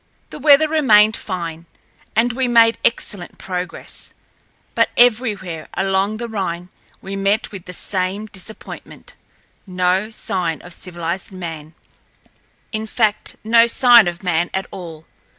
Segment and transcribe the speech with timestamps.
[0.31, 1.67] The weather remained fine,
[2.15, 4.15] and we made excellent progress,
[4.73, 6.69] but everywhere along the Rhine
[7.03, 11.75] we met with the same disappointment—no sign of civilized man,
[12.71, 15.05] in fact, no sign of man at all.